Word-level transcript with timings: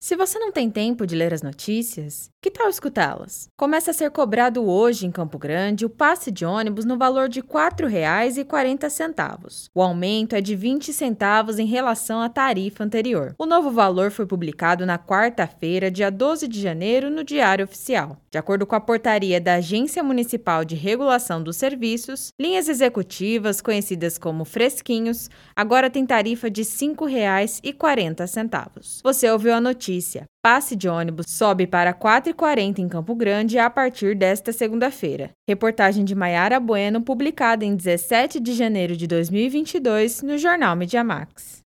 Se 0.00 0.14
você 0.14 0.38
não 0.38 0.52
tem 0.52 0.70
tempo 0.70 1.04
de 1.04 1.16
ler 1.16 1.34
as 1.34 1.42
notícias, 1.42 2.30
que 2.40 2.52
tal 2.52 2.68
escutá-las? 2.68 3.48
Começa 3.56 3.90
a 3.90 3.94
ser 3.94 4.12
cobrado 4.12 4.64
hoje 4.64 5.04
em 5.04 5.10
Campo 5.10 5.36
Grande 5.36 5.84
o 5.84 5.90
passe 5.90 6.30
de 6.30 6.44
ônibus 6.44 6.84
no 6.84 6.96
valor 6.96 7.28
de 7.28 7.40
R$ 7.40 7.48
4,40. 7.48 9.68
O 9.74 9.82
aumento 9.82 10.36
é 10.36 10.40
de 10.40 10.54
20 10.54 10.92
centavos 10.92 11.58
em 11.58 11.66
relação 11.66 12.22
à 12.22 12.28
tarifa 12.28 12.84
anterior. 12.84 13.34
O 13.36 13.44
novo 13.44 13.72
valor 13.72 14.12
foi 14.12 14.24
publicado 14.24 14.86
na 14.86 15.00
quarta-feira, 15.00 15.90
dia 15.90 16.12
12 16.12 16.46
de 16.46 16.60
janeiro, 16.60 17.10
no 17.10 17.24
Diário 17.24 17.64
Oficial. 17.64 18.18
De 18.30 18.38
acordo 18.38 18.64
com 18.64 18.76
a 18.76 18.80
portaria 18.80 19.40
da 19.40 19.54
Agência 19.54 20.04
Municipal 20.04 20.64
de 20.64 20.76
Regulação 20.76 21.42
dos 21.42 21.56
Serviços, 21.56 22.32
linhas 22.40 22.68
executivas, 22.68 23.60
conhecidas 23.60 24.16
como 24.16 24.44
fresquinhos, 24.44 25.28
agora 25.56 25.90
têm 25.90 26.06
tarifa 26.06 26.48
de 26.48 26.62
R$ 26.62 26.68
5,40. 26.68 29.00
Você 29.02 29.28
ouviu 29.28 29.54
a 29.54 29.60
notícia 29.60 29.87
notícia. 29.88 30.24
Passe 30.42 30.76
de 30.76 30.88
ônibus 30.88 31.26
sobe 31.28 31.66
para 31.66 31.94
4,40 31.94 32.78
em 32.78 32.88
Campo 32.88 33.14
Grande 33.14 33.58
a 33.58 33.70
partir 33.70 34.14
desta 34.14 34.52
segunda-feira. 34.52 35.30
Reportagem 35.48 36.04
de 36.04 36.14
Maiara 36.14 36.60
Bueno, 36.60 37.00
publicada 37.00 37.64
em 37.64 37.74
17 37.74 38.38
de 38.38 38.52
janeiro 38.52 38.96
de 38.96 39.06
2022 39.06 40.22
no 40.22 40.36
jornal 40.36 40.76
Mediamax. 40.76 41.62